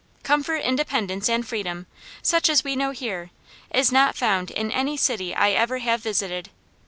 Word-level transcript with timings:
Comfort, 0.23 0.55
independence, 0.57 1.29
and 1.29 1.47
freedom, 1.47 1.85
such 2.23 2.49
as 2.49 2.63
we 2.63 2.75
know 2.75 2.89
here, 2.89 3.29
is 3.69 3.91
not 3.91 4.15
found 4.17 4.49
in 4.49 4.71
any 4.71 4.97
city 4.97 5.35
I 5.35 5.51
ever 5.51 5.77
have 5.77 6.01
visited. 6.01 6.49